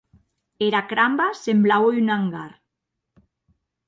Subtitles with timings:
[0.67, 2.49] Era cramba semblaue un angar.